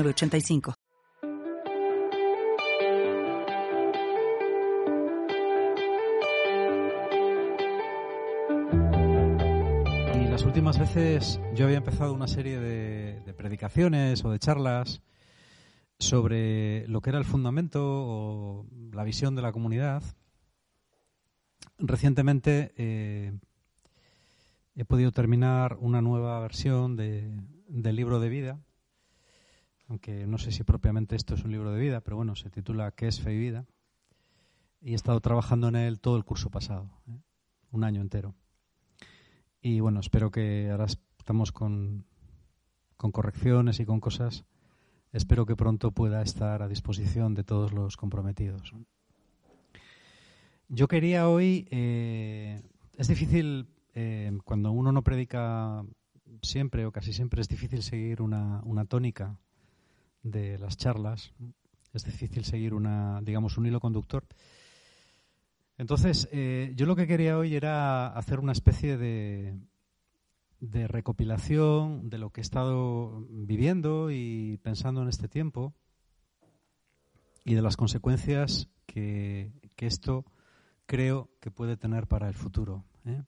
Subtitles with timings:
[0.00, 0.74] 85
[10.14, 15.02] Y las últimas veces yo había empezado una serie de, de predicaciones o de charlas
[15.98, 20.02] sobre lo que era el fundamento o la visión de la comunidad.
[21.78, 23.32] Recientemente eh,
[24.74, 27.30] he podido terminar una nueva versión de,
[27.68, 28.60] del libro de vida
[29.92, 32.92] aunque no sé si propiamente esto es un libro de vida, pero bueno, se titula
[32.92, 33.66] ¿Qué es fe y vida?
[34.80, 37.20] Y he estado trabajando en él todo el curso pasado, ¿eh?
[37.72, 38.34] un año entero.
[39.60, 42.06] Y bueno, espero que ahora estamos con,
[42.96, 44.46] con correcciones y con cosas.
[45.12, 48.72] Espero que pronto pueda estar a disposición de todos los comprometidos.
[50.68, 52.62] Yo quería hoy, eh,
[52.96, 55.84] es difícil, eh, cuando uno no predica
[56.40, 59.36] siempre o casi siempre, es difícil seguir una, una tónica
[60.22, 61.32] de las charlas.
[61.92, 64.24] Es difícil seguir una, digamos, un hilo conductor.
[65.78, 69.58] Entonces, eh, yo lo que quería hoy era hacer una especie de,
[70.60, 75.74] de recopilación de lo que he estado viviendo y pensando en este tiempo
[77.44, 80.24] y de las consecuencias que, que esto
[80.86, 82.84] creo que puede tener para el futuro.
[83.04, 83.22] ¿eh?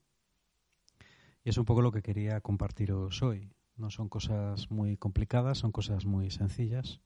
[1.45, 3.51] Y es un poco lo que quería compartiros hoy.
[3.77, 7.01] No son cosas muy complicadas, son cosas muy sencillas,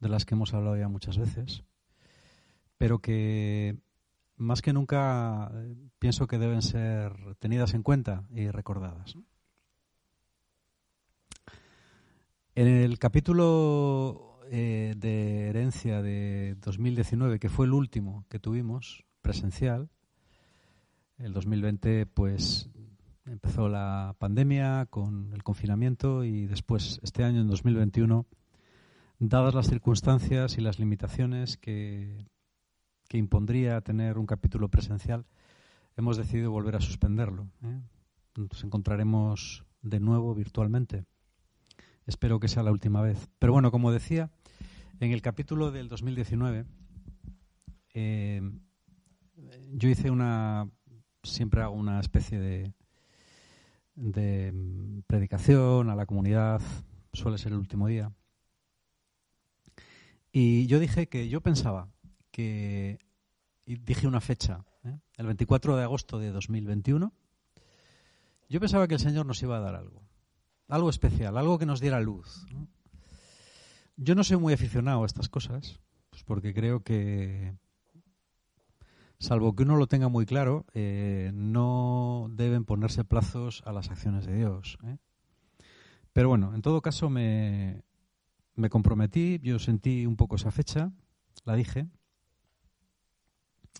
[0.00, 1.64] de las que hemos hablado ya muchas veces,
[2.78, 3.76] pero que
[4.36, 5.52] más que nunca
[5.98, 9.16] pienso que deben ser tenidas en cuenta y recordadas.
[12.54, 19.90] En el capítulo eh, de herencia de 2019, que fue el último que tuvimos presencial,
[21.18, 22.70] el 2020 pues
[23.30, 28.26] empezó la pandemia con el confinamiento y después este año, en 2021,
[29.20, 32.26] dadas las circunstancias y las limitaciones que,
[33.08, 35.26] que impondría tener un capítulo presencial,
[35.96, 37.48] hemos decidido volver a suspenderlo.
[37.62, 37.80] ¿eh?
[38.36, 41.04] Nos encontraremos de nuevo virtualmente.
[42.06, 43.28] Espero que sea la última vez.
[43.38, 44.30] Pero bueno, como decía,
[44.98, 46.64] en el capítulo del 2019
[47.94, 48.42] eh,
[49.72, 50.68] yo hice una,
[51.22, 52.74] siempre hago una especie de,
[53.94, 56.60] de mm, predicación a la comunidad,
[57.12, 58.12] suele ser el último día.
[60.32, 61.88] Y yo dije que yo pensaba
[62.30, 62.98] que,
[63.66, 64.98] y dije una fecha, ¿eh?
[65.16, 67.12] el 24 de agosto de 2021,
[68.48, 70.02] yo pensaba que el Señor nos iba a dar algo,
[70.68, 72.46] algo especial, algo que nos diera luz.
[73.96, 75.80] Yo no soy muy aficionado a estas cosas,
[76.10, 77.54] pues porque creo que
[79.20, 84.26] salvo que uno lo tenga muy claro, eh, no deben ponerse plazos a las acciones
[84.26, 84.78] de Dios.
[84.84, 84.96] ¿eh?
[86.12, 87.82] Pero bueno, en todo caso me,
[88.54, 90.90] me comprometí, yo sentí un poco esa fecha,
[91.44, 91.86] la dije,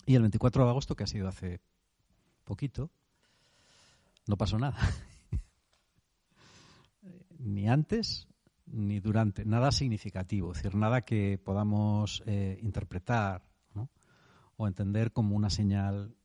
[0.05, 1.59] y el 24 de agosto, que ha sido hace
[2.43, 2.91] poquito,
[4.27, 4.77] no pasó nada.
[7.39, 8.27] ni antes
[8.67, 13.50] ni durante, nada significativo, es decir, nada que podamos eh, interpretar
[14.61, 16.15] o entender como una señal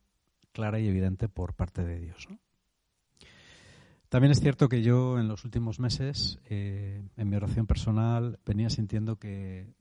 [0.51, 2.27] clara y evidente por parte de Dios.
[4.09, 8.69] También es cierto que yo en los últimos meses, eh, en mi oración personal, venía
[8.69, 9.73] sintiendo que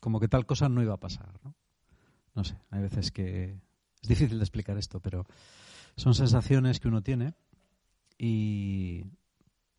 [0.00, 1.40] como que tal cosa no iba a pasar.
[2.34, 2.44] ¿no?
[2.44, 3.58] sé, hay veces que
[4.02, 5.26] es difícil de explicar esto, pero
[5.96, 7.32] son sensaciones que uno tiene
[8.18, 9.06] y,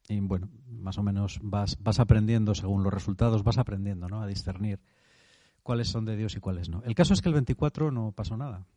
[0.08, 4.24] y bueno, más o menos vas, vas aprendiendo según los resultados, vas aprendiendo ¿no?
[4.24, 4.80] a discernir
[5.66, 6.84] cuáles son de Dios y cuáles no.
[6.84, 8.68] El caso es que el 24 no pasó nada.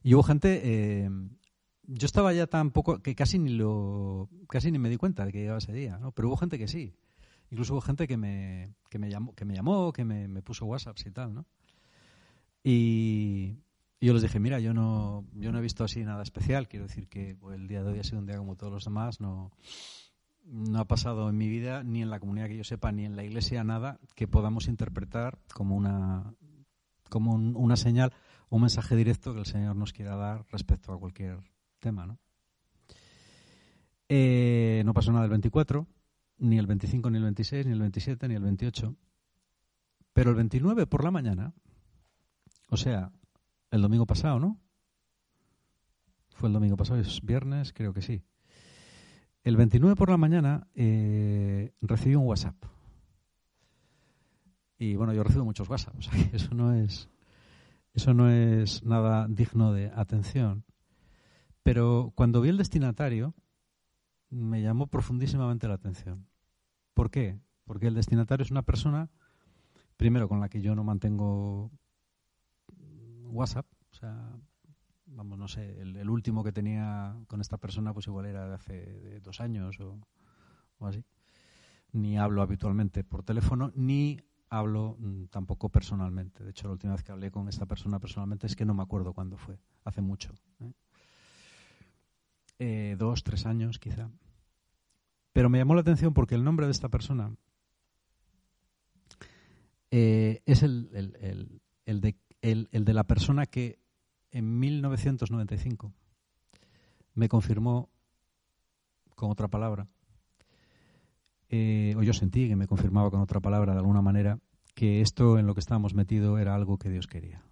[0.00, 1.10] Y hubo gente, eh,
[1.82, 5.32] yo estaba ya tan poco que casi ni lo, casi ni me di cuenta de
[5.32, 6.12] que llegaba ese día, ¿no?
[6.12, 6.94] Pero hubo gente que sí.
[7.50, 11.04] Incluso hubo gente que me, que me llamó, que me llamó, que me, puso WhatsApps
[11.06, 11.46] y tal, ¿no?
[12.62, 13.56] Y,
[14.00, 16.68] yo les dije, mira, yo no, yo no he visto así nada especial.
[16.68, 18.84] Quiero decir que pues, el día de hoy ha sido un día como todos los
[18.84, 19.20] demás.
[19.20, 19.50] No,
[20.44, 23.16] no ha pasado en mi vida, ni en la comunidad que yo sepa, ni en
[23.16, 26.34] la iglesia, nada que podamos interpretar como una,
[27.08, 28.12] como una señal
[28.54, 31.38] un mensaje directo que el Señor nos quiera dar respecto a cualquier
[31.80, 32.06] tema.
[32.06, 32.18] ¿no?
[34.08, 35.86] Eh, no pasó nada el 24.
[36.38, 38.94] ni el 25, ni el 26, ni el 27, ni el 28.
[40.12, 41.54] Pero el 29 por la mañana,
[42.68, 43.10] o sea,
[43.70, 44.60] el domingo pasado, ¿no?
[46.34, 48.22] Fue el domingo pasado, es viernes, creo que sí.
[49.44, 52.56] El 29 por la mañana eh, recibí un WhatsApp.
[54.78, 57.10] Y bueno, yo recibo muchos WhatsApp, o sea que eso no es,
[57.92, 60.64] eso no es nada digno de atención.
[61.62, 63.34] Pero cuando vi el destinatario,
[64.30, 66.26] me llamó profundísimamente la atención.
[66.94, 67.38] ¿Por qué?
[67.64, 69.10] Porque el destinatario es una persona,
[69.98, 71.70] primero, con la que yo no mantengo
[73.24, 74.38] WhatsApp, o sea,
[75.14, 79.20] vamos, no sé, el, último que tenía con esta persona pues igual era de hace
[79.20, 79.98] dos años o,
[80.80, 81.04] así.
[81.92, 86.42] Ni hablo habitualmente por teléfono, ni hablo mm, tampoco personalmente.
[86.42, 88.82] De hecho, la última vez que hablé con esta persona personalmente es que no me
[88.82, 90.32] acuerdo cuándo fue, hace mucho.
[90.60, 90.72] ¿eh?
[92.58, 94.10] Eh, dos, tres años quizá.
[95.32, 97.34] Pero me llamó la atención porque el nombre de esta persona
[99.90, 100.90] eh, es el,
[101.86, 103.83] el, de, el de la persona que
[104.34, 105.94] en 1995
[107.14, 107.88] me confirmó
[109.14, 109.86] con otra palabra,
[111.48, 114.40] eh, o yo sentí que me confirmaba con otra palabra de alguna manera,
[114.74, 117.44] que esto en lo que estábamos metidos era algo que Dios quería.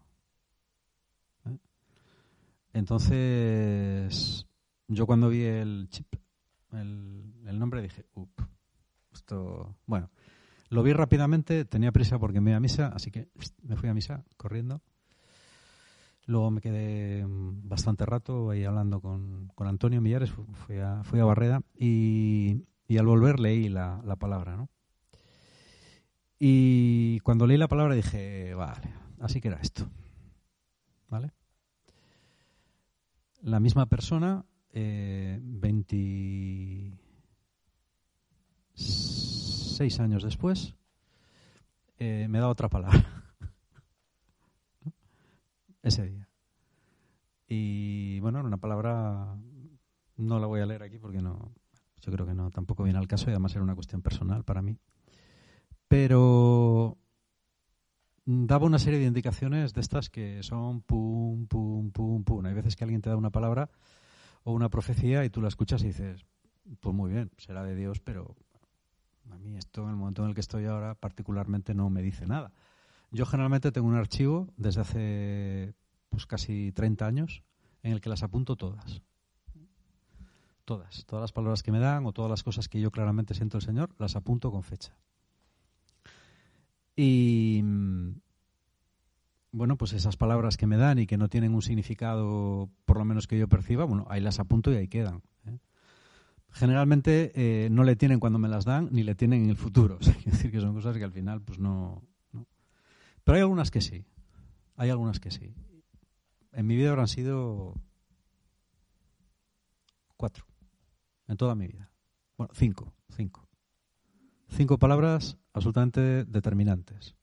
[1.46, 1.56] ¿Eh?
[2.72, 4.48] Entonces,
[4.88, 6.16] yo cuando vi el chip,
[6.72, 8.32] el, el nombre, dije, up,
[9.12, 10.10] esto, bueno,
[10.68, 13.28] lo vi rápidamente, tenía prisa porque me iba a misa, así que
[13.62, 14.82] me fui a misa corriendo
[16.26, 21.18] Luego me quedé mm, bastante rato ahí hablando con, con Antonio Millares, fui a, fui
[21.20, 24.68] a Barreda y, y al volver leí la, la, palabra, ¿no?
[26.38, 29.88] Y cuando leí la palabra dije, vale, así que era esto,
[31.08, 31.32] ¿vale?
[33.42, 36.98] La misma persona, eh, 26
[40.00, 40.74] años después,
[41.98, 43.21] eh, me da otra palabra
[45.82, 46.28] ese día.
[47.46, 49.36] Y bueno, una palabra
[50.16, 51.52] no la voy a leer aquí porque no,
[52.00, 54.62] yo creo que no, tampoco viene al caso y además era una cuestión personal para
[54.62, 54.78] mí.
[55.88, 56.98] Pero
[58.24, 62.46] daba una serie de indicaciones de estas que son pum, pum, pum, pum.
[62.46, 63.70] Hay veces que alguien te da una palabra
[64.44, 66.24] o una profecía y tú la escuchas y dices,
[66.80, 68.34] pues muy bien, será de Dios, pero
[69.30, 72.26] a mí esto en el momento en el que estoy ahora particularmente no me dice
[72.26, 72.52] nada.
[73.12, 75.74] Yo generalmente tengo un archivo desde hace
[76.08, 77.42] pues casi 30 años
[77.82, 79.02] en el que las apunto todas.
[80.64, 83.58] Todas, todas las palabras que me dan o todas las cosas que yo claramente siento
[83.58, 84.96] el Señor, las apunto con fecha.
[86.96, 88.12] Y mm,
[89.50, 93.04] bueno, pues esas palabras que me dan y que no tienen un significado, por lo
[93.04, 95.22] menos que yo perciba, bueno, ahí las apunto y ahí quedan.
[95.46, 95.58] ¿eh?
[96.50, 99.98] Generalmente eh, no le tienen cuando me las dan, ni le tienen en el futuro.
[100.00, 102.02] es decir, que son cosas que al final, pues no,
[103.24, 104.04] pero hay algunas que sí.
[104.76, 105.54] Hay algunas que sí.
[106.52, 107.74] En mi vida habrán sido
[110.16, 110.46] cuatro.
[111.28, 111.90] En toda mi vida.
[112.36, 112.92] Bueno, cinco.
[113.10, 113.48] Cinco.
[114.48, 117.14] Cinco palabras absolutamente determinantes.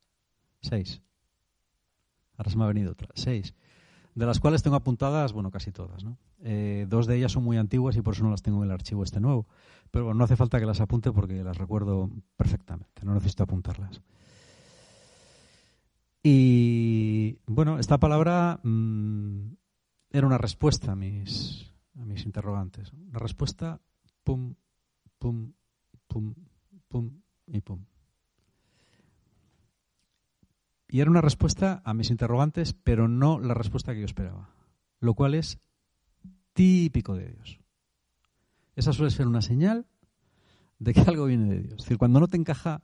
[0.61, 1.01] Seis.
[2.37, 3.09] Ahora se me ha venido otra.
[3.15, 3.53] Seis.
[4.15, 6.17] De las cuales tengo apuntadas, bueno, casi todas, ¿no?
[6.41, 8.71] Eh, dos de ellas son muy antiguas y por eso no las tengo en el
[8.71, 9.47] archivo este nuevo.
[9.91, 13.05] Pero bueno, no hace falta que las apunte porque las recuerdo perfectamente.
[13.05, 14.01] No necesito apuntarlas.
[16.21, 19.53] Y bueno, esta palabra mm,
[20.11, 22.91] era una respuesta a mis, a mis interrogantes.
[22.93, 23.79] Una respuesta,
[24.23, 24.55] pum,
[25.17, 25.53] pum,
[26.07, 26.35] pum,
[26.87, 27.85] pum y pum.
[30.89, 34.49] Y era una respuesta a mis interrogantes, pero no la respuesta que yo esperaba.
[34.99, 35.59] Lo cual es
[36.53, 37.59] típico de Dios.
[38.75, 39.85] Esa suele ser una señal
[40.79, 41.73] de que algo viene de Dios.
[41.73, 42.81] Es decir, cuando no te encaja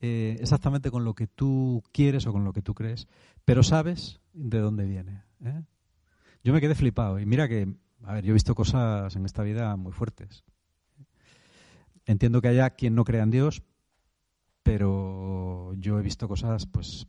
[0.00, 3.08] eh, exactamente con lo que tú quieres o con lo que tú crees,
[3.44, 5.24] pero sabes de dónde viene.
[5.44, 5.64] ¿eh?
[6.44, 7.74] Yo me quedé flipado y mira que,
[8.04, 10.44] a ver, yo he visto cosas en esta vida muy fuertes.
[12.06, 13.62] Entiendo que haya quien no crea en Dios,
[14.62, 17.08] pero yo he visto cosas, pues,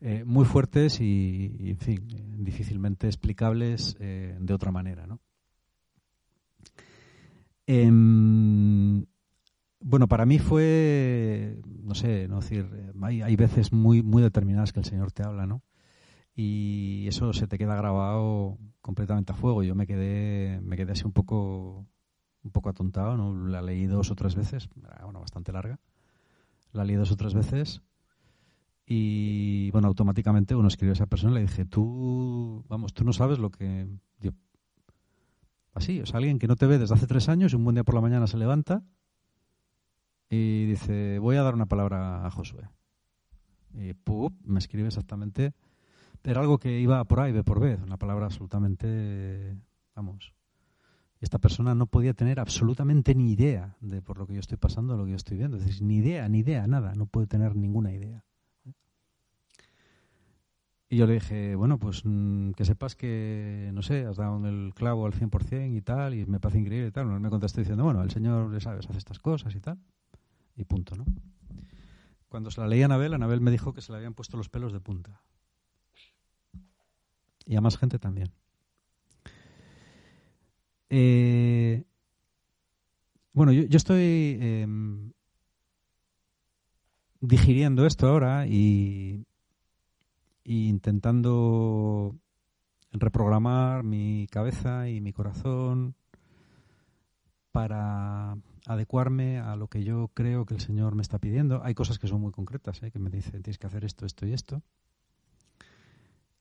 [0.00, 5.18] eh, muy fuertes y, en fin, difícilmente explicables de otra manera, ¿no?
[9.86, 12.66] Bueno, para mí fue, no sé, no decir,
[13.02, 15.62] hay, hay veces muy, muy determinadas que el Señor te habla, ¿no?
[16.34, 19.62] Y eso se te queda grabado completamente a fuego.
[19.62, 21.86] Yo me quedé, me quedé así un poco,
[22.42, 23.46] un poco atontado, ¿no?
[23.46, 24.70] La leí dos o tres veces,
[25.02, 25.78] bueno, bastante larga.
[26.72, 27.82] La leí dos o tres veces
[28.86, 33.12] y, bueno, automáticamente uno escribió a esa persona y le dije, tú, vamos, tú no
[33.12, 33.86] sabes lo que...
[34.18, 34.30] Yo...
[35.74, 37.74] Así, o sea, alguien que no te ve desde hace tres años y un buen
[37.74, 38.82] día por la mañana se levanta
[40.66, 42.68] dice, voy a dar una palabra a Josué.
[43.74, 44.34] Y ¡pup!
[44.44, 45.52] me escribe exactamente.
[46.22, 49.56] Era algo que iba por A y B por B, una palabra absolutamente,
[49.94, 50.32] vamos.
[51.20, 54.96] Esta persona no podía tener absolutamente ni idea de por lo que yo estoy pasando,
[54.96, 55.56] lo que yo estoy viendo.
[55.56, 56.94] Es decir, ni idea, ni idea, nada.
[56.94, 58.24] No puede tener ninguna idea.
[60.88, 64.72] Y yo le dije, bueno, pues mm, que sepas que, no sé, has dado el
[64.74, 67.06] clavo al 100% y tal, y me parece increíble y tal.
[67.06, 69.78] Me contestó diciendo, bueno, el Señor, ya sabes, hace estas cosas y tal.
[70.56, 71.04] Y punto, ¿no?
[72.28, 74.48] Cuando se la leía a Anabel, Anabel me dijo que se le habían puesto los
[74.48, 75.22] pelos de punta.
[77.46, 78.32] Y a más gente también.
[80.90, 81.84] Eh,
[83.32, 85.12] bueno, yo, estoy em,
[87.20, 89.26] digiriendo esto ahora y,
[90.44, 92.14] intentando
[92.92, 95.96] reprogramar mi cabeza y mi corazón
[97.50, 101.62] para adecuarme a lo que yo creo que el Señor me está pidiendo.
[101.64, 102.90] Hay cosas que son muy concretas, ¿eh?
[102.90, 104.62] que me dicen tienes que hacer esto, esto y esto.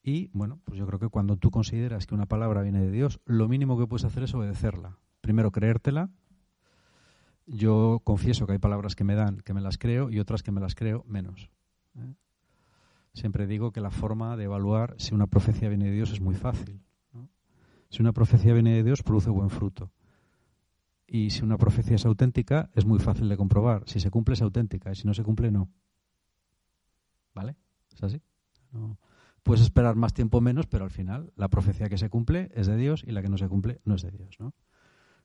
[0.03, 3.22] Y bueno, pues yo creo que cuando tú consideras que una palabra viene de Dios,
[3.25, 4.98] lo mínimo que puedes hacer es obedecerla.
[5.22, 6.10] Primero creértela.
[7.46, 10.51] Yo confieso que hay palabras que me dan que me las creo y otras que
[10.51, 11.50] me las creo menos.
[11.96, 12.13] ¿eh?
[13.13, 16.36] Siempre digo que la forma de evaluar si una profecía viene de Dios es muy
[16.36, 16.82] fácil.
[17.89, 19.92] Si una profecía viene de Dios, produce buen fruto.
[21.13, 23.84] Y si una profecía es auténtica, es muy fácil de comprobar.
[23.86, 24.91] Si se cumple, es auténtica.
[24.91, 25.70] Y si no se cumple, no.
[27.36, 27.55] ¿Vale?
[27.93, 28.20] ¿Es así?
[28.72, 28.98] No.
[29.43, 32.65] Puedes esperar más tiempo o menos, pero al final la profecía que se cumple es
[32.65, 34.38] de Dios y la que no se cumple no es de Dios.
[34.39, 34.55] ¿no?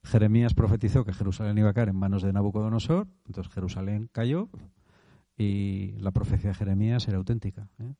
[0.02, 4.50] Jeremías profetizó que Jerusalén iba a caer en manos de Nabucodonosor, entonces Jerusalén cayó
[5.38, 7.71] y la profecía de Jeremías era auténtica.
[7.78, 7.95] ¿eh?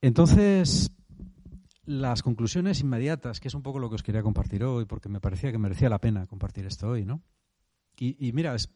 [0.00, 0.90] Entonces,
[1.84, 5.20] las conclusiones inmediatas, que es un poco lo que os quería compartir hoy, porque me
[5.20, 7.22] parecía que merecía la pena compartir esto hoy, ¿no?
[7.98, 8.70] Y, mira, es,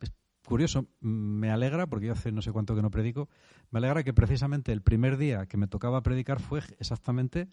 [0.47, 3.31] curioso, me alegra, porque yo hace no sé cuánto que no predico,
[3.71, 7.49] me alegra que precisamente el primer día que me tocaba predicar fue exactamente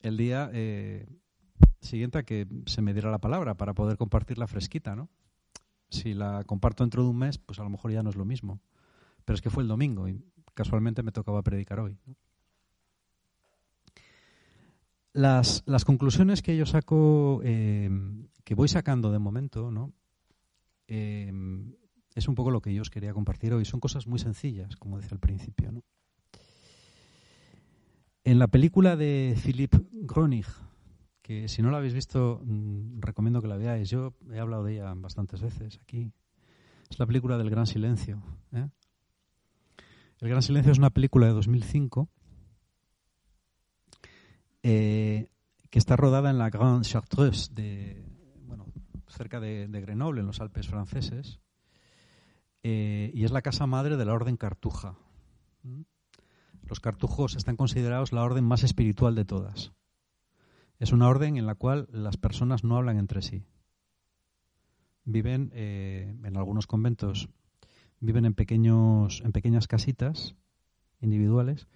[0.00, 1.06] el día eh,
[1.80, 5.10] siguiente a que se me diera la palabra para poder compartirla fresquita, ¿no?
[5.90, 8.24] Si la comparto dentro de un mes, pues a lo mejor ya no es lo
[8.24, 8.60] mismo.
[9.24, 10.24] Pero es que fue el domingo y
[10.54, 11.98] casualmente me tocaba predicar hoy.
[15.14, 17.88] Las, las, conclusiones que yo saco, eh,
[18.42, 19.92] que voy sacando de momento, ¿no?
[20.88, 21.72] Em,
[22.14, 23.64] es un poco lo que yo os quería compartir hoy.
[23.64, 25.72] Son cosas muy sencillas, como decía al principio.
[25.72, 25.82] ¿no?
[28.24, 30.46] En la película de Philipp Gronig,
[31.22, 33.88] que si no la habéis visto, mm, recomiendo que la veáis.
[33.90, 36.10] Yo he hablado de ella bastantes veces aquí.
[36.90, 38.22] Es la película del Gran Silencio.
[38.52, 38.68] ¿eh?
[40.20, 42.08] El Gran Silencio es una película de 2005
[44.64, 45.28] eh,
[45.68, 48.02] que está rodada en la Grande Chartreuse de,
[49.08, 51.38] cerca de, Grenoble, en los Alpes franceses,
[52.62, 54.96] eh, y es la casa madre de la Orden Cartuja.
[55.62, 55.82] ¿Mm?
[56.62, 59.72] Los cartujos están considerados la orden más espiritual de todas.
[60.78, 63.44] Es una orden en la cual las personas no hablan entre sí.
[65.04, 67.28] Viven eh, en algunos conventos,
[68.00, 70.36] viven en pequeños, en pequeñas casitas
[71.02, 71.68] individuales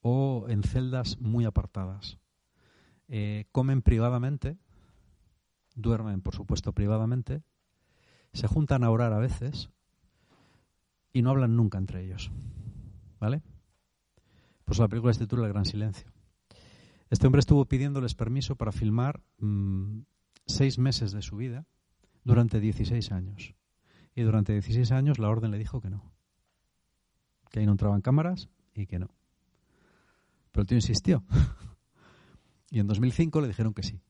[0.00, 2.19] o en celdas muy apartadas.
[3.12, 4.56] Eh, comen privadamente,
[5.74, 7.42] duermen, por supuesto, privadamente,
[8.32, 9.68] se juntan a orar a veces
[11.12, 12.30] y no hablan nunca entre ellos.
[13.18, 13.42] ¿Vale?
[14.64, 16.12] Pues la película se titula El Gran Silencio.
[17.10, 20.02] Este hombre estuvo pidiéndoles permiso para filmar mm,
[20.46, 21.66] seis meses de su vida
[22.22, 23.56] durante 16 años.
[24.14, 26.12] Y durante 16 años la orden le dijo que no.
[27.50, 29.08] Que ahí no entraban cámaras y que no.
[30.52, 31.24] Pero el tío insistió.
[32.70, 34.00] y en 2005 le dijeron que sí.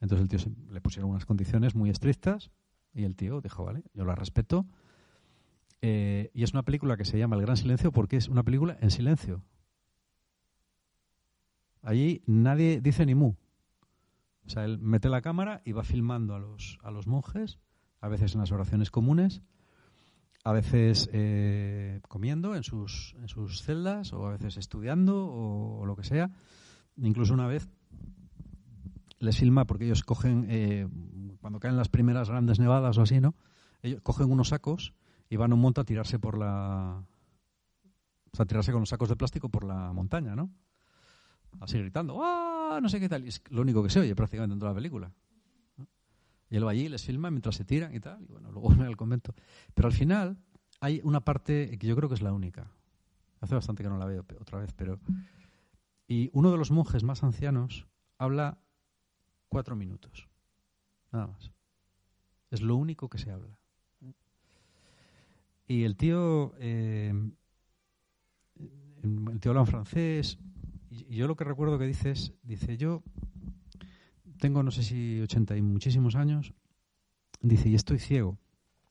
[0.00, 2.50] Entonces el tío le pusieron unas condiciones muy estrictas
[2.92, 4.66] y el tío dijo, vale, yo la respeto.
[5.82, 8.78] Eh, y es una película que se llama El Gran Silencio porque es una película
[8.80, 9.42] en silencio.
[11.82, 13.34] Allí nadie dice ni mu.
[14.46, 17.58] O sea, él mete la cámara y va filmando a los, a los monjes,
[18.00, 19.42] a veces en las oraciones comunes,
[20.44, 25.96] a veces eh, comiendo en sus, en sus celdas, o a veces estudiando, o lo
[25.96, 26.30] que sea.
[26.98, 27.68] Incluso una vez
[29.18, 30.88] les filma porque ellos cogen, eh,
[31.40, 33.34] cuando caen las primeras grandes nevadas o así, ¿no?
[33.82, 34.94] Ellos cogen unos sacos
[35.28, 37.02] y van un monte a tirarse por la...
[38.32, 40.50] O sea, a tirarse con los sacos de plástico por la montaña, ¿no?
[41.60, 42.80] Así gritando, ¡ah!
[42.82, 43.24] No sé qué tal.
[43.24, 45.12] Y es lo único que se oye prácticamente en toda la película.
[46.50, 48.22] Y él va allí, les filma mientras se tiran y tal.
[48.22, 49.34] Y bueno, luego vuelven al convento.
[49.74, 50.38] Pero al final
[50.80, 52.70] hay una parte que yo creo que es la única.
[53.40, 54.98] Hace bastante que no la veo otra vez, pero...
[56.08, 57.86] Y uno de los monjes más ancianos
[58.18, 58.58] habla
[59.48, 60.28] cuatro minutos.
[61.12, 61.50] Nada más.
[62.50, 63.56] Es lo único que se habla.
[65.68, 67.12] Y el tío, eh,
[69.02, 70.38] el tío habla en francés,
[70.90, 73.02] y yo lo que recuerdo que dice es, dice, yo
[74.38, 76.52] tengo no sé si 80 y muchísimos años,
[77.40, 78.38] dice, y estoy ciego,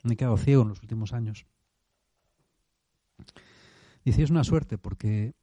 [0.03, 1.45] me he quedado ciego en los últimos años.
[4.03, 5.33] Dice, es una suerte porque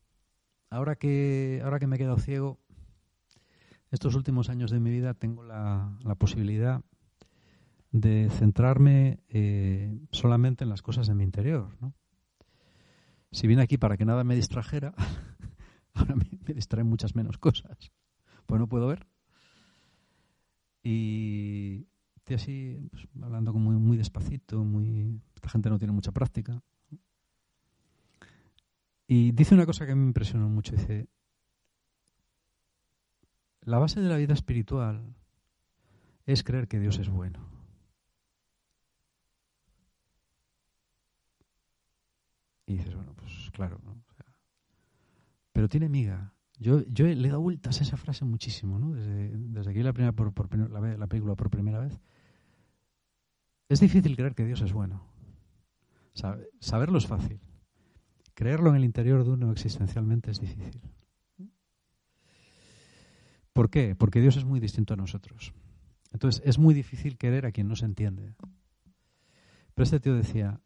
[0.72, 2.58] ahora que, ahora que me he quedado ciego,
[3.90, 6.82] estos últimos años de mi vida tengo la, la posibilidad
[7.92, 11.76] de centrarme eh, solamente en las cosas de mi interior.
[11.80, 11.94] ¿no?
[13.30, 14.94] Si vine aquí para que nada me distrajera,
[15.94, 17.92] ahora me, distraen muchas menos cosas.
[18.46, 19.06] Pues no puedo ver.
[20.82, 21.86] Y
[22.16, 25.20] estoy así, pues, hablando muy, muy despacito, muy...
[25.34, 26.62] Esta gente no tiene mucha práctica.
[29.14, 30.74] Y dice una cosa que me impresionó mucho.
[30.74, 31.06] Dice,
[33.60, 35.14] la base de la vida espiritual
[36.24, 37.46] es creer que Dios es bueno.
[42.64, 44.02] Y dices, bueno, pues claro, ¿no?
[45.52, 46.32] pero tiene miga.
[46.56, 48.94] Yo, yo le he dado vueltas a esa frase muchísimo, ¿no?
[48.94, 52.00] Desde, desde que vi la, primera por, la, la, película por primera vez.
[53.68, 55.04] Es difícil creer que Dios es bueno.
[56.60, 57.42] saberlo es fácil.
[58.34, 60.80] Creerlo en el interior de uno existencialmente es difícil.
[63.52, 63.94] ¿Por qué?
[63.94, 65.52] Porque Dios es muy distinto a nosotros.
[66.12, 68.34] Entonces es muy difícil querer a quien no se entiende.
[69.74, 70.60] Pero este tío decía,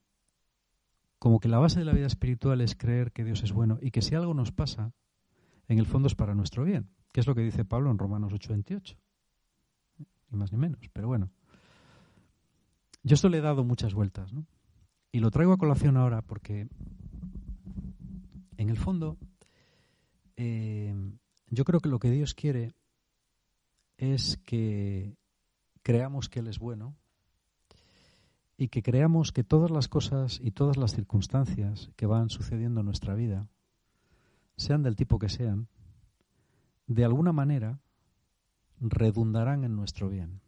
[1.18, 3.90] como que la base de la vida espiritual es creer que Dios es bueno y
[3.90, 4.92] que si algo nos pasa,
[5.68, 8.32] en el fondo es para nuestro bien, que es lo que dice Pablo en Romanos
[8.32, 8.96] 8:28.
[10.30, 11.30] Ni más ni menos, pero bueno.
[13.02, 14.46] Yo esto le he dado muchas vueltas, ¿no?
[15.12, 16.68] Y lo traigo a colación ahora porque,
[18.56, 19.18] en el fondo,
[20.36, 20.94] eh,
[21.48, 22.74] yo creo que lo que Dios quiere
[23.98, 25.16] es que
[25.82, 26.96] creamos que Él es bueno
[28.58, 32.86] y que creamos que todas las cosas y todas las circunstancias que van sucediendo en
[32.86, 33.48] nuestra vida,
[34.56, 35.68] sean del tipo que sean,
[36.86, 37.80] de alguna manera
[38.80, 40.40] redundarán en nuestro bien.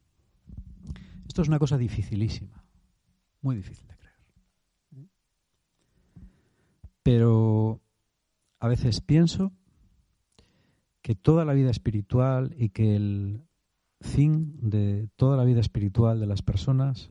[1.26, 2.64] Esto es una cosa dificilísima,
[3.42, 4.16] muy difícil de creer.
[7.02, 7.80] Pero
[8.60, 9.52] a veces pienso
[11.02, 13.44] que toda la vida espiritual y que el
[14.00, 17.10] fin de toda la vida espiritual de las personas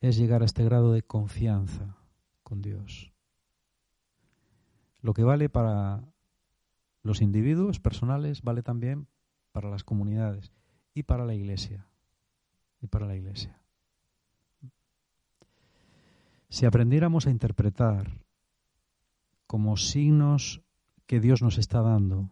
[0.00, 1.96] es llegar a este grado de confianza
[2.42, 3.12] con Dios.
[5.00, 6.04] Lo que vale para
[7.02, 9.08] los individuos personales vale también
[9.50, 10.52] para las comunidades
[10.94, 11.86] y para la iglesia.
[12.80, 13.60] Y para la iglesia.
[16.48, 18.10] Si aprendiéramos a interpretar
[19.52, 20.62] como signos
[21.04, 22.30] que Dios nos está dando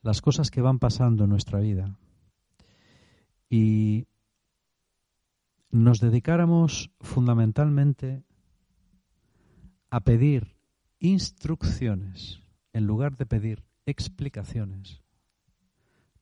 [0.00, 1.98] las cosas que van pasando en nuestra vida
[3.50, 4.06] y
[5.72, 8.22] nos dedicáramos fundamentalmente
[9.90, 10.54] a pedir
[11.00, 12.40] instrucciones
[12.72, 15.02] en lugar de pedir explicaciones,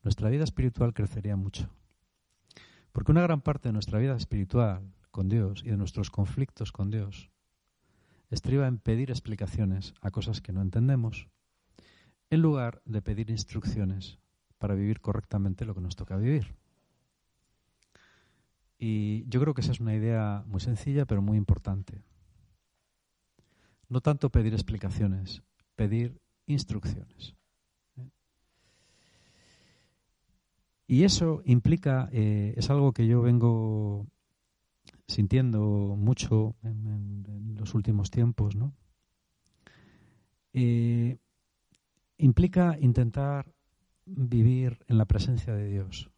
[0.03, 1.69] nuestra vida espiritual crecería mucho.
[2.93, 6.91] Porque una gran parte de nuestra vida espiritual con Dios y de nuestros conflictos con
[6.91, 7.32] Dios
[8.35, 11.29] estriba en pedir explicaciones a cosas que no entendemos,
[12.31, 14.19] en lugar de pedir instrucciones
[14.59, 16.55] para vivir correctamente lo que nos toca vivir.
[18.79, 22.03] Y yo creo que esa es una idea muy sencilla, pero muy importante.
[23.89, 25.43] No tanto pedir explicaciones,
[25.77, 27.37] pedir instrucciones.
[30.87, 34.07] Y eso implica, eh, es algo que yo vengo
[35.13, 35.61] sintiendo
[35.97, 38.75] mucho en, los últimos tiempos, ¿no?
[40.53, 41.19] Eh,
[42.19, 43.53] implica intentar
[44.05, 46.11] vivir en la presencia de Dios.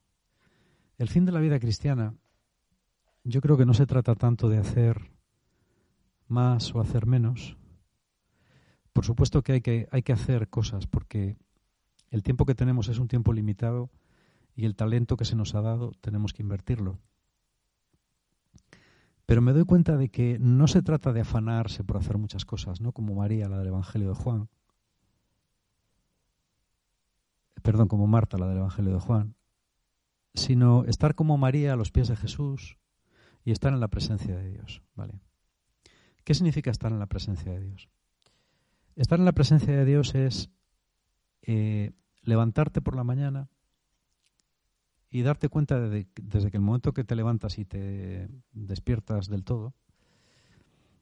[0.96, 2.14] El fin de la vida cristiana
[3.24, 5.10] yo creo que no se trata tanto de hacer
[6.28, 7.56] más o hacer menos.
[8.92, 11.36] Por supuesto que hay que, hay que hacer cosas porque
[12.10, 13.90] el tiempo que tenemos es un tiempo limitado
[14.54, 17.00] y el talento que se nos ha dado tenemos que invertirlo.
[19.26, 22.80] Pero me doy cuenta de que no se trata de afanarse por hacer muchas cosas,
[22.80, 22.92] ¿no?
[22.92, 24.48] Como María, la del Evangelio de Juan.
[27.62, 29.34] Perdón, como Marta, la del Evangelio de Juan.
[30.34, 32.76] Sino estar como María a los pies de Jesús,
[33.44, 34.82] y estar en la presencia de Dios.
[34.94, 35.20] ¿vale?
[36.24, 37.88] ¿Qué significa estar en la presencia de Dios?
[38.96, 40.50] Estar en la presencia de Dios es
[41.42, 43.50] eh, levantarte por la mañana
[45.14, 49.44] y darte cuenta de, desde que el momento que te levantas y te despiertas del
[49.44, 49.72] todo,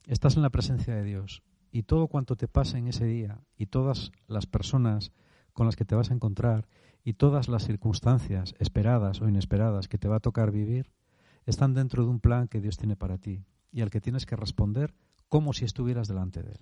[0.07, 3.64] estás en la presencia de Dios y todo cuanto te pase en ese día y
[3.64, 5.12] todas las personas
[5.55, 6.68] con las que te vas a encontrar
[7.03, 10.92] y todas las circunstancias esperadas o inesperadas que te va a tocar vivir,
[11.46, 14.37] están dentro de un plan que Dios tiene para ti y al que tienes que
[14.37, 14.92] responder
[15.31, 16.61] como si estuvieras delante de Él.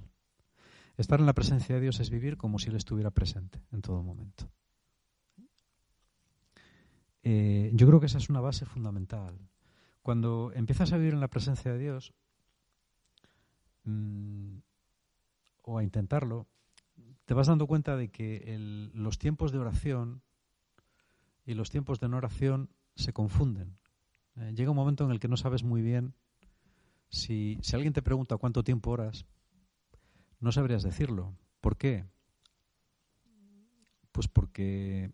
[0.99, 4.05] Estar en la presencia de Dios es vivir como si Él estuviera presente en todo
[4.05, 4.49] momento.
[7.23, 9.39] Eh, yo creo que esa es una base fundamental.
[10.03, 12.15] Cuando empiezas a vivir en la presencia de Dios,
[13.85, 14.59] mm,
[15.63, 16.47] o a intentarlo,
[17.27, 18.57] te vas dando cuenta de que
[18.93, 20.23] los tiempos de oración
[21.45, 23.79] y los tiempos de no oración se confunden.
[24.37, 26.15] Eh, llega un momento en el que no sabes muy bien
[27.09, 29.27] si, si alguien te pregunta cuánto tiempo oras,
[30.41, 31.37] no sabrías decirlo.
[31.61, 32.05] ¿Por qué?
[34.13, 35.13] Pues porque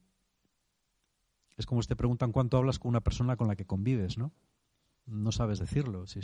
[1.57, 4.33] es como si te preguntan cuánto hablas con una persona con la que convives, ¿no?
[5.07, 6.07] No sabes decirlo.
[6.07, 6.21] Si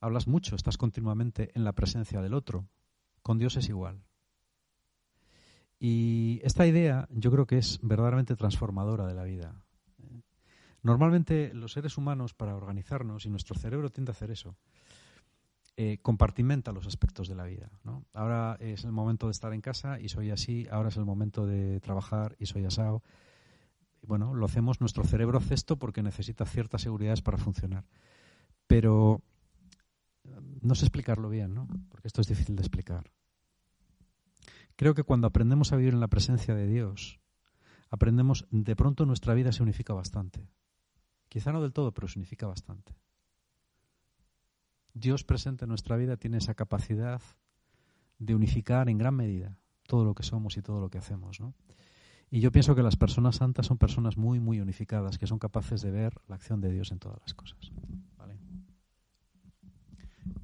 [0.00, 2.66] hablas mucho, estás continuamente en la presencia del otro.
[3.22, 4.02] Con Dios es igual.
[5.78, 9.54] Y esta idea yo creo que es verdaderamente transformadora de la vida.
[10.82, 14.56] Normalmente los seres humanos, para organizarnos, y nuestro cerebro tiende a hacer eso,
[15.76, 17.70] eh, compartimenta los aspectos de la vida.
[18.12, 21.46] Ahora es el momento de estar en casa y soy así, ahora es el momento
[21.46, 23.02] de trabajar y soy asado.
[24.02, 27.84] Bueno, lo hacemos, nuestro cerebro hace esto porque necesita ciertas seguridades para funcionar.
[28.66, 29.22] Pero
[30.62, 31.66] no sé explicarlo bien, ¿no?
[31.88, 33.10] porque esto es difícil de explicar.
[34.76, 37.20] Creo que cuando aprendemos a vivir en la presencia de Dios,
[37.90, 40.48] aprendemos, de pronto nuestra vida se unifica bastante.
[41.28, 42.96] Quizá no del todo, pero se unifica bastante.
[44.94, 47.22] Dios presente en nuestra vida tiene esa capacidad
[48.18, 51.40] de unificar en gran medida todo lo que somos y todo lo que hacemos.
[51.40, 51.54] ¿no?
[52.30, 55.82] Y yo pienso que las personas santas son personas muy, muy unificadas, que son capaces
[55.82, 57.72] de ver la acción de Dios en todas las cosas.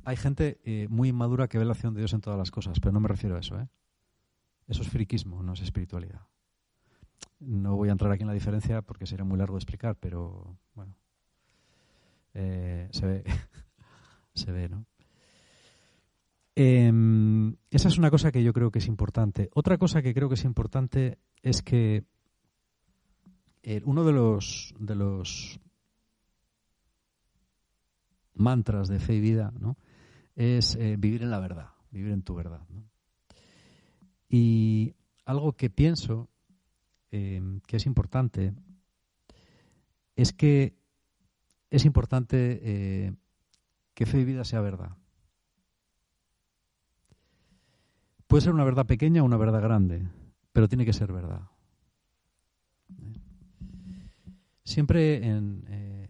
[0.05, 2.79] Hay gente eh, muy inmadura que ve la acción de Dios en todas las cosas,
[2.81, 3.59] pero no me refiero a eso.
[3.59, 3.69] ¿eh?
[4.69, 6.23] Eso es friquismo, no es espiritualidad.
[7.41, 10.57] No voy a entrar aquí en la diferencia porque sería muy largo de explicar, pero
[10.75, 10.95] bueno,
[12.35, 13.25] eh, se ve,
[14.35, 14.87] se ve, ¿no?
[16.59, 19.51] Em, esa es una cosa que yo creo que es importante.
[19.53, 22.05] Otra cosa que creo que es importante es que
[23.63, 25.61] eh, uno de los de los
[28.35, 29.77] mantras de fe y vida, ¿no?
[30.35, 32.67] Es eh, vivir en la verdad, vivir en tu verdad.
[34.29, 36.29] Y algo que pienso
[37.11, 38.55] eh, que es importante
[40.15, 40.75] es que
[41.71, 43.15] es importante eh,
[43.95, 44.97] que fe y vida sea verdad.
[48.27, 50.09] Puede ser una verdad pequeña o una verdad grande,
[50.53, 51.43] pero tiene que ser verdad.
[54.65, 56.09] Siempre en, eh,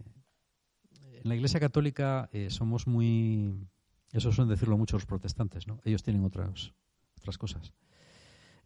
[1.23, 3.67] la Iglesia Católica somos muy,
[4.11, 5.79] eso suelen decirlo muchos los protestantes, ¿no?
[5.83, 6.73] Ellos tienen otras,
[7.17, 7.73] otras cosas.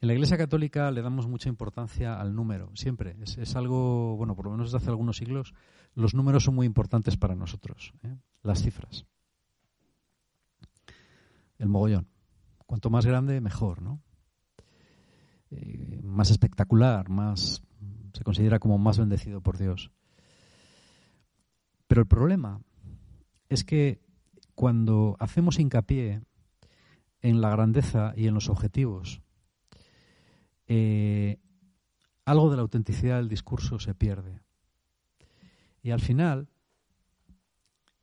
[0.01, 3.15] En la Iglesia Católica le damos mucha importancia al número, siempre.
[3.21, 5.53] Es, algo, bueno, por lo menos desde hace algunos siglos,
[5.93, 8.17] los números son muy importantes para nosotros, ¿eh?
[8.41, 9.05] las cifras.
[11.59, 12.07] El mogollón.
[12.71, 14.01] Cuanto más grande, mejor, ¿no?
[15.49, 17.61] Eh, más espectacular, más
[18.13, 19.91] se considera como más bendecido por Dios.
[21.87, 22.61] Pero el problema
[23.49, 23.99] es que
[24.55, 26.21] cuando hacemos hincapié
[27.21, 29.21] en la grandeza y en los objetivos,
[30.67, 31.41] eh,
[32.23, 34.39] algo de la autenticidad del discurso se pierde.
[35.83, 36.47] Y al final,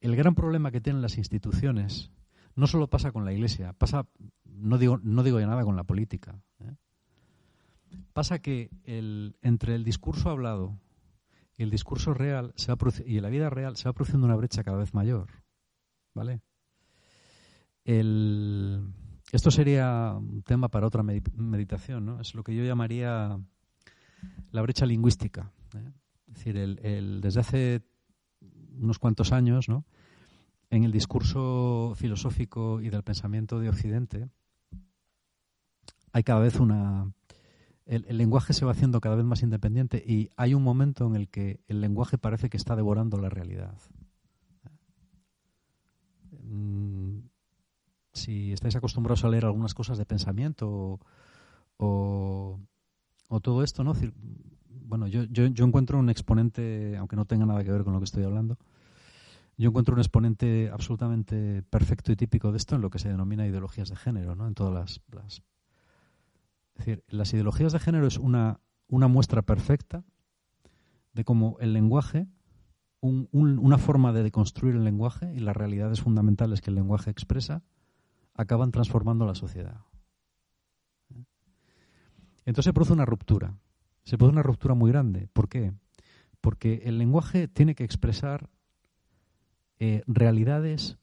[0.03, 2.11] el gran problema que tienen las instituciones
[2.59, 4.09] no solo pasa con la Iglesia, pasa,
[4.61, 6.41] no digo, no digo ya nada con la política.
[6.61, 6.75] ¿eh?
[8.13, 10.79] Pasa que el, entre el discurso hablado
[11.57, 14.63] y el discurso real se va y la vida real se va produciendo una brecha
[14.63, 15.29] cada vez mayor.
[16.15, 16.41] ¿Vale?
[17.85, 18.93] El,
[19.33, 22.21] esto sería un tema para otra meditación, ¿no?
[22.21, 23.39] Es lo que yo llamaría
[24.51, 25.53] la brecha lingüística.
[25.75, 25.93] ¿eh?
[26.29, 27.83] Es decir, el, desde hace
[28.79, 29.85] unos cuantos años, ¿no?
[30.71, 34.29] En el discurso filosófico y del pensamiento de Occidente
[36.19, 37.13] hay cada vez una...
[37.87, 41.29] El, lenguaje se va haciendo cada vez más independiente y hay un momento en el
[41.29, 43.79] que el lenguaje parece que está devorando la realidad.
[46.43, 47.21] Mm,
[48.13, 51.01] si estáis acostumbrados a leer algunas cosas de pensamiento
[51.79, 52.61] o,
[53.43, 53.95] todo esto, ¿no?
[54.69, 58.07] Bueno, yo, yo, encuentro un exponente, aunque no tenga nada que ver con lo que
[58.07, 58.59] estoy hablando,
[59.57, 63.47] yo encuentro un exponente absolutamente perfecto y típico de esto en lo que se denomina
[63.47, 64.47] ideologías de género, ¿no?
[64.47, 64.99] En todas las
[66.79, 70.05] es decir, las ideologías de género es una, muestra perfecta
[71.13, 72.29] de cómo el lenguaje,
[73.01, 77.63] una forma de deconstruir el lenguaje y las realidades fundamentales que el lenguaje expresa,
[78.35, 79.81] acaban transformando la sociedad.
[82.45, 83.59] Entonces se produce una ruptura.
[84.05, 85.29] Se produce una ruptura muy grande.
[85.33, 85.73] ¿Por qué?
[86.41, 88.49] Porque el lenguaje tiene que expresar
[89.81, 90.97] eh, realidades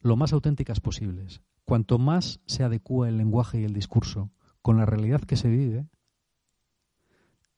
[0.00, 1.42] lo más auténticas posibles.
[1.64, 4.30] Cuanto más se adecúa el lenguaje y el discurso
[4.64, 5.86] con la realidad que se vive,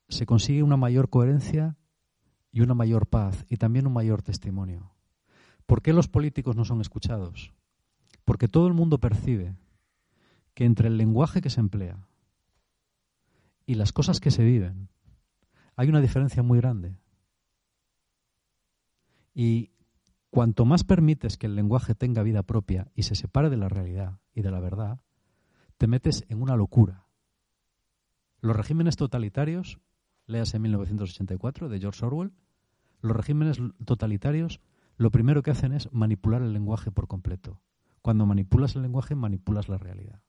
[0.09, 1.77] se consigue una mayor coherencia
[2.51, 4.91] y una mayor paz y también un mayor testimonio.
[5.67, 7.55] ¿Por qué los políticos no son escuchados?
[8.25, 9.55] Porque todo el mundo percibe
[10.53, 12.09] que entre el lenguaje que se emplea
[13.67, 14.89] y las cosas que se viven
[15.77, 16.97] hay una diferencia muy grande.
[19.33, 19.71] Y
[20.31, 24.19] cuanto más permites que el lenguaje tenga vida propia y se separe de la realidad
[24.35, 24.99] y de la verdad,
[25.79, 27.07] te metes en una locura.
[28.41, 29.81] Los regímenes totalitarios,
[30.27, 32.33] léase 1984 de George Orwell,
[33.01, 34.61] los regímenes totalitarios
[34.97, 37.61] lo primero que hacen es manipular el lenguaje por completo.
[38.01, 40.23] Cuando manipulas el lenguaje, manipulas la realidad.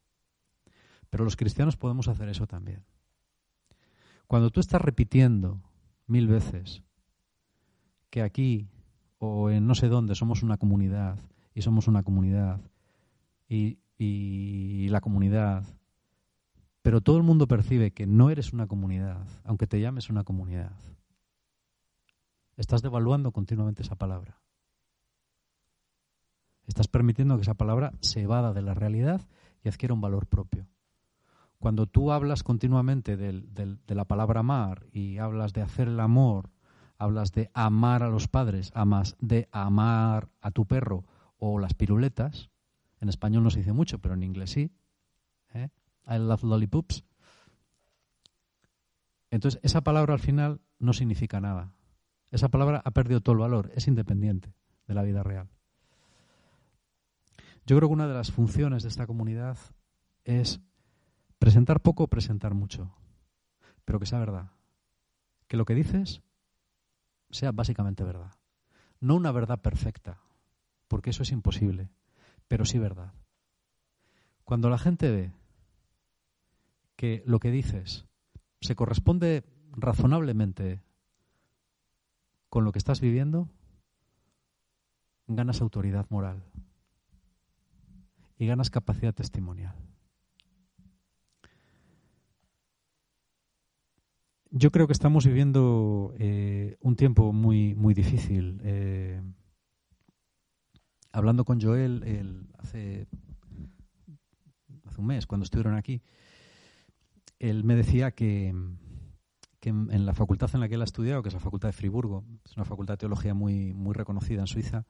[1.09, 2.83] Pero los cristianos podemos hacer eso también.
[4.27, 5.61] Cuando tú estás repitiendo
[6.05, 6.83] mil veces
[8.09, 8.67] que aquí
[9.19, 11.17] o en no sé dónde somos una comunidad
[11.53, 12.59] y somos una comunidad
[13.47, 15.65] y, y la comunidad,
[16.81, 20.71] pero todo el mundo percibe que no eres una comunidad, aunque te llames una comunidad,
[22.55, 24.39] estás devaluando continuamente esa palabra.
[26.65, 29.21] Estás permitiendo que esa palabra se evada de la realidad
[29.63, 30.67] y adquiera un valor propio.
[31.59, 36.51] Cuando tú hablas continuamente de la palabra amar y hablas de hacer el amor,
[36.97, 41.05] hablas de amar a los padres, amas de amar a tu perro
[41.37, 42.49] o las piruletas,
[42.99, 44.71] en español no se dice mucho, pero en inglés sí,
[45.53, 45.69] ¿eh?
[46.07, 47.03] I love lollipops.
[49.29, 51.73] Entonces, esa palabra al final no significa nada.
[52.31, 54.53] Esa palabra ha perdido todo el valor, es independiente
[54.87, 55.49] de la vida real.
[57.65, 59.57] Yo creo que una de las funciones de esta comunidad
[60.23, 60.61] es
[61.37, 62.95] presentar poco o presentar mucho,
[63.85, 64.51] pero que sea verdad.
[65.47, 66.21] Que lo que dices
[67.29, 68.31] sea básicamente verdad.
[68.99, 70.21] No una verdad perfecta,
[70.87, 71.89] porque eso es imposible,
[72.47, 73.13] pero sí verdad.
[74.43, 75.33] Cuando la gente ve
[76.95, 78.05] que lo que dices
[78.61, 80.81] se corresponde razonablemente
[82.49, 83.49] con lo que estás viviendo,
[85.27, 86.43] ganas autoridad moral
[88.37, 89.75] y ganas capacidad testimonial.
[94.49, 98.61] Yo creo que estamos viviendo eh, un tiempo muy, muy difícil.
[98.63, 99.21] Eh,
[101.17, 103.07] hablando con Joel hace,
[104.85, 106.03] hace un mes, cuando estuvieron aquí,
[107.39, 108.49] él me decía que,
[109.61, 112.23] en, la facultad en la que él ha estudiado, que es la Facultad de Friburgo,
[112.45, 114.85] es una facultad de teología muy, muy reconocida en Suiza,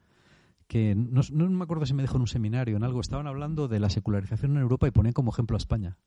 [0.67, 3.79] que no, me acuerdo si me dijo en un seminario, en algo, estaban hablando de
[3.79, 5.97] la secularización en Europa y ponían como ejemplo a España.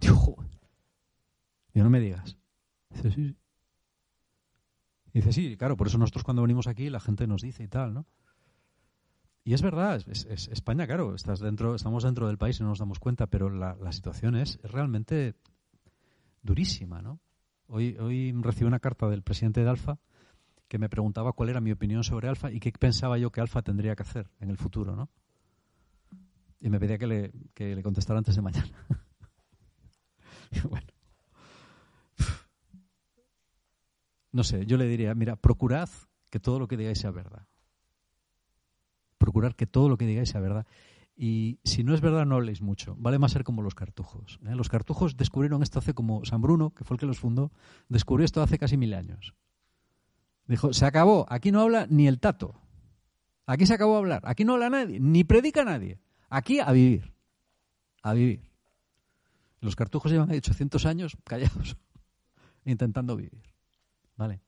[0.00, 0.36] Digo,
[1.74, 2.36] no me digas.
[2.90, 3.36] Dice, sí.
[5.14, 7.94] Dice, sí, claro, por eso nosotros cuando venimos aquí la gente nos dice y tal,
[7.94, 8.06] ¿no?
[9.44, 12.78] Y es verdad, es, España, claro, estás dentro, estamos dentro del país y no nos
[12.78, 15.34] damos cuenta, pero la, situación es, realmente
[16.42, 17.18] durísima, ¿no?
[17.66, 19.98] Hoy, hoy recibí una carta del presidente de Alfa
[20.68, 23.62] que me preguntaba cuál era mi opinión sobre Alfa y qué pensaba yo que Alfa
[23.62, 25.10] tendría que hacer en el futuro, ¿no?
[26.60, 28.70] Y me pedía que le, que le contestara antes de mañana.
[30.70, 30.86] bueno.
[34.30, 35.90] No sé, yo le diría, mira, procurad
[36.30, 37.46] que todo lo que digáis sea verdad.
[39.22, 40.66] Procurar que todo lo que digáis sea verdad.
[41.14, 42.96] Y si no es verdad, no habléis mucho.
[42.98, 44.40] Vale más ser como los cartujos.
[44.44, 44.56] ¿eh?
[44.56, 47.52] Los cartujos descubrieron esto hace como San Bruno, que fue el que los fundó,
[47.88, 49.32] descubrió esto hace casi mil años.
[50.48, 52.56] Dijo, se acabó, aquí no habla ni el tato.
[53.46, 56.00] Aquí se acabó de hablar, aquí no habla nadie, ni predica nadie.
[56.28, 57.14] Aquí a vivir,
[58.02, 58.42] a vivir.
[59.60, 61.76] Los cartujos llevan 800 años callados,
[62.64, 63.44] intentando vivir.
[64.16, 64.40] ¿Vale?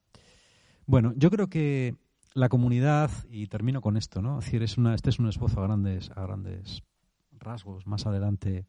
[0.85, 1.95] Bueno, yo creo que
[2.35, 4.41] la comunidad, y termino con esto, ¿no?
[4.41, 6.83] Es decir, es una, este es un esbozo a grandes, a grandes
[7.33, 7.87] rasgos.
[7.87, 8.67] Más adelante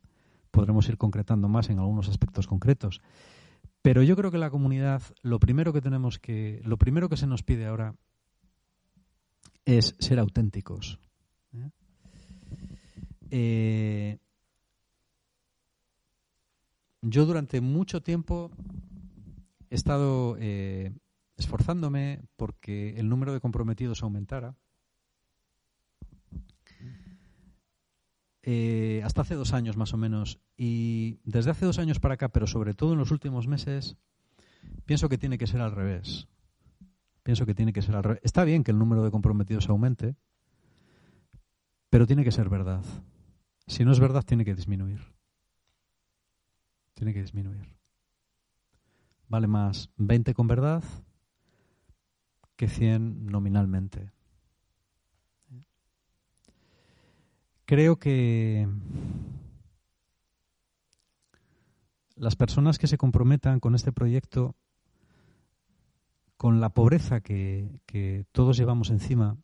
[0.52, 3.02] podremos ir concretando más en algunos aspectos concretos.
[3.82, 7.28] Pero yo creo que la comunidad, lo primero que tenemos que, lo primero que se
[7.28, 7.96] nos pide ahora
[9.66, 11.00] es ser auténticos.
[11.54, 11.70] ¿eh?
[13.32, 14.18] Eh,
[17.02, 18.52] yo durante mucho tiempo
[19.70, 20.92] he estado eh,
[21.38, 24.56] esforzándome porque el número de comprometidos aumentara.
[28.48, 30.40] Eh, hasta hace dos años más o menos.
[30.56, 33.98] Y desde hace dos años para acá, pero sobre todo en los últimos meses,
[34.86, 36.28] pienso que tiene que ser al revés.
[37.24, 38.22] Pienso que tiene que ser al revés.
[38.24, 40.16] Está bien que el número de comprometidos aumente,
[41.90, 42.84] pero tiene que ser verdad.
[43.66, 45.02] Si no es verdad, tiene que disminuir.
[46.94, 47.76] Tiene que disminuir.
[49.28, 50.84] Vale más 20 con verdad
[52.56, 54.16] que 100 nominalmente.
[57.66, 58.68] creo que
[62.16, 64.56] las personas que se comprometan con este proyecto,
[66.38, 69.38] con la pobreza que, todos llevamos encima,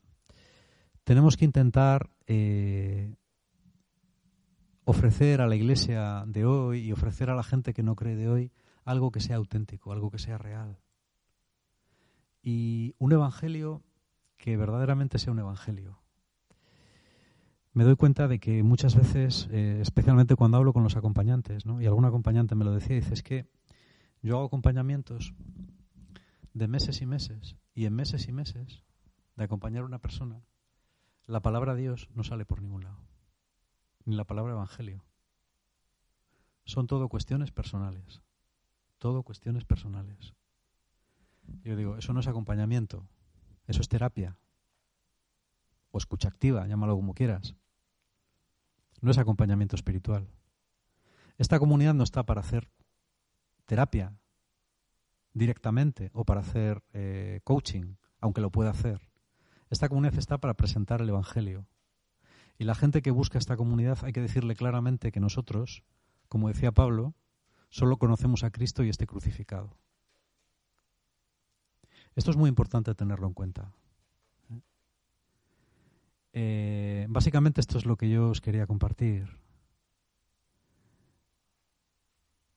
[1.04, 3.14] tenemos que intentar eh,
[4.84, 8.28] ofrecer a la iglesia de hoy y ofrecer a la gente que no cree de
[8.28, 8.52] hoy
[8.84, 10.78] algo que sea auténtico, algo que sea real.
[12.42, 13.82] Y un evangelio
[14.36, 16.00] que verdaderamente sea un evangelio.
[17.74, 21.80] Me doy cuenta de que muchas veces, eh, especialmente cuando hablo con los acompañantes, ¿no?
[21.80, 23.46] y algún acompañante me lo decía, dice, es que
[24.20, 25.32] yo hago acompañamientos
[26.52, 28.82] de meses y meses, y en meses y meses
[29.36, 30.44] de acompañar a una persona,
[31.26, 32.98] la palabra Dios no sale por ningún lado,
[34.04, 35.04] ni la palabra Evangelio.
[36.64, 38.22] Son todo cuestiones personales,
[38.98, 40.34] todo cuestiones personales.
[41.62, 43.06] Yo digo, eso no es acompañamiento,
[43.66, 44.36] eso es terapia.
[45.90, 47.54] O escucha activa, llámalo como quieras.
[49.00, 50.28] No es acompañamiento espiritual.
[51.38, 52.68] Esta comunidad no está para hacer
[53.66, 54.16] terapia
[55.34, 59.08] directamente o para hacer eh, coaching, aunque lo pueda hacer.
[59.70, 61.66] Esta comunidad está para presentar el Evangelio.
[62.58, 65.82] Y la gente que busca esta comunidad hay que decirle claramente que nosotros,
[66.28, 67.14] como decía Pablo,
[67.70, 69.76] solo conocemos a Cristo y este crucificado.
[72.14, 73.72] Esto es muy importante tenerlo en cuenta.
[76.34, 79.36] Eh, básicamente esto es lo que yo os quería compartir.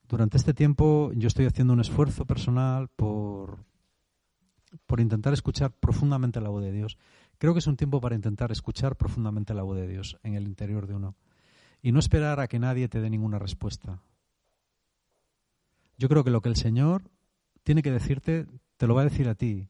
[0.07, 3.65] Durante este tiempo yo estoy haciendo un esfuerzo personal por,
[4.85, 6.97] por intentar escuchar profundamente la voz de Dios.
[7.37, 10.47] Creo que es un tiempo para intentar escuchar profundamente la voz de Dios en el
[10.47, 11.15] interior de uno
[11.81, 14.01] y no esperar a que nadie te dé ninguna respuesta.
[15.97, 17.03] Yo creo que lo que el Señor
[17.63, 19.69] tiene que decirte te lo va a decir a ti.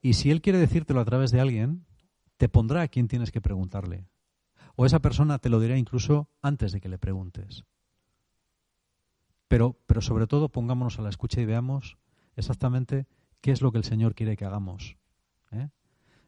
[0.00, 1.86] Y si Él quiere decírtelo a través de alguien,
[2.36, 4.06] te pondrá a quien tienes que preguntarle.
[4.74, 7.64] O esa persona te lo dirá incluso antes de que le preguntes.
[9.48, 11.98] Pero, pero sobre todo pongámonos a la escucha y veamos
[12.36, 13.06] exactamente
[13.40, 14.96] qué es lo que el Señor quiere que hagamos.
[15.50, 15.68] ¿eh?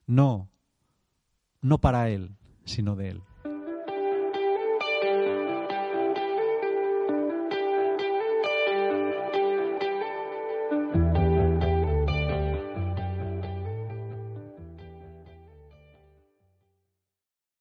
[0.07, 0.51] No,
[1.63, 3.23] no para Él, sino de Él.